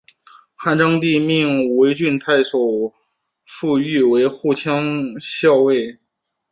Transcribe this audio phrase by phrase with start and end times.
[0.55, 2.57] 汉章帝命武威郡太守
[3.45, 5.99] 傅育为护羌校尉。